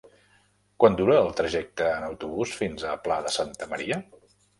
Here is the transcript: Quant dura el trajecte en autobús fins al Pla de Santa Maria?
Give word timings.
Quant 0.83 0.95
dura 1.01 1.17
el 1.23 1.29
trajecte 1.39 1.89
en 1.97 2.05
autobús 2.07 2.53
fins 2.63 2.87
al 2.93 2.97
Pla 3.05 3.19
de 3.27 3.35
Santa 3.37 3.69
Maria? 3.75 4.01